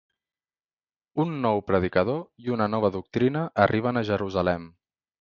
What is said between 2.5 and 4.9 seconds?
una nova doctrina arriben a Jerusalem.